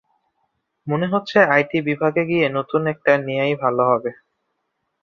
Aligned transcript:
মনে 0.87 1.07
হচ্ছে 1.07 1.37
আইটি 1.51 1.77
বিভাগে 1.87 2.23
গিয়ে 2.25 2.45
নতুন 2.57 2.81
একটা 2.87 3.11
নেয়াই 3.25 3.53
ভালো 3.63 3.83
হবে। 3.91 4.11